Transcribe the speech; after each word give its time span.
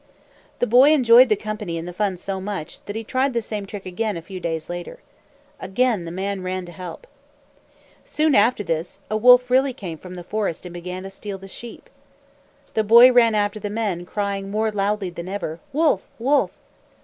The 0.57 0.65
boy 0.65 0.93
enjoyed 0.93 1.29
the 1.29 1.35
company 1.35 1.77
and 1.77 1.87
the 1.87 1.93
fun 1.93 2.17
so 2.17 2.41
much, 2.41 2.83
that 2.85 2.95
he 2.95 3.03
tried 3.03 3.33
the 3.33 3.39
same 3.41 3.67
trick 3.67 3.85
again, 3.85 4.17
a 4.17 4.21
few 4.23 4.39
days 4.39 4.67
later. 4.67 4.99
Again 5.59 6.05
the 6.05 6.11
men 6.11 6.41
ran 6.41 6.65
to 6.65 6.71
help 6.71 7.05
him. 7.05 7.11
Soon 8.03 8.33
after 8.33 8.63
this, 8.63 9.01
a 9.11 9.15
wolf 9.17 9.51
really 9.51 9.73
came 9.73 9.99
from 9.99 10.15
the 10.15 10.23
forest 10.23 10.65
and 10.65 10.73
began 10.73 11.03
to 11.03 11.11
steal 11.11 11.37
the 11.37 11.47
sheep. 11.47 11.87
The 12.73 12.83
boy 12.83 13.11
ran 13.11 13.35
after 13.35 13.59
the 13.59 13.69
men, 13.69 14.07
crying 14.07 14.49
more 14.49 14.71
loudly 14.71 15.11
than 15.11 15.29
ever, 15.29 15.59
"Wolf! 15.71 16.01
Wolf!" 16.17 16.49